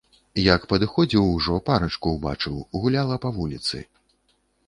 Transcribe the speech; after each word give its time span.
Як 0.43 0.61
падыходзіў 0.71 1.27
ужо, 1.33 1.57
парачку 1.67 2.15
ўбачыў, 2.15 2.57
гуляла 2.85 3.15
па 3.27 3.35
вуліцы. 3.39 3.77